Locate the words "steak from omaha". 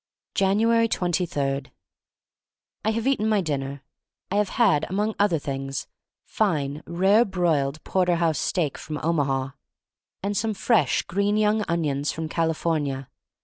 8.39-9.49